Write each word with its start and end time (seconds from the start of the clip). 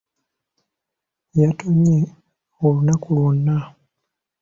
Yatonnye 1.39 1.97
olunaku 2.65 3.07
lwonna. 3.17 3.55